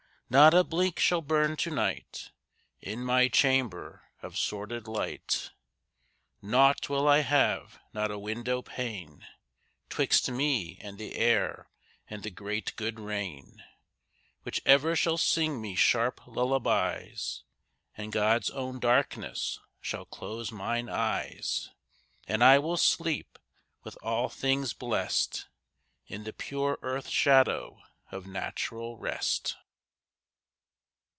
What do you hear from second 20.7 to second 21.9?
eyes;